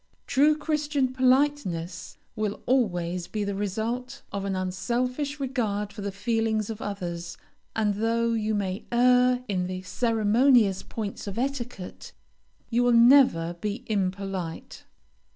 [0.25, 6.71] True Christian politeness will always be the result of an unselfish regard for the feelings
[6.71, 7.37] of others,
[7.75, 12.13] and though you may err in the ceremonious points of etiquette,
[12.71, 14.85] you will never be impolite.